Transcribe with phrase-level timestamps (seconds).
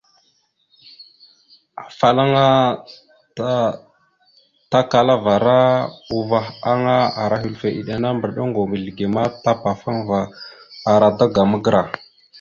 [1.83, 2.47] Afalaŋana
[3.37, 5.61] tatakalavara
[6.17, 6.73] uvah a
[7.21, 10.19] ara hœləfe iɗena mbəriɗe ongov mizləge ma tapafaŋva
[10.91, 11.81] ara daga magəra.